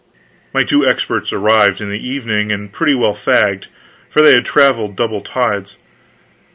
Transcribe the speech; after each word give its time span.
My 0.51 0.63
two 0.63 0.83
experts 0.83 1.31
arrived 1.31 1.79
in 1.79 1.91
the 1.91 2.07
evening, 2.09 2.51
and 2.51 2.71
pretty 2.73 2.95
well 2.95 3.13
fagged, 3.13 3.67
for 4.09 4.23
they 4.23 4.33
had 4.33 4.45
traveled 4.45 4.95
double 4.95 5.21
tides. 5.21 5.77